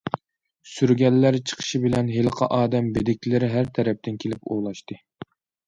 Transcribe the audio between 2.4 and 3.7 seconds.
ئادەم بېدىكلىرى